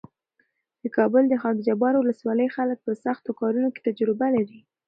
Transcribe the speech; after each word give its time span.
د 0.81 0.83
کابل 0.97 1.23
د 1.29 1.33
خاکجبار 1.41 1.93
ولسوالۍ 1.97 2.47
خلک 2.55 2.77
په 2.85 2.91
سختو 3.03 3.31
کارونو 3.39 3.69
کې 3.73 3.81
تجربه 3.87 4.27
لري. 4.35 4.59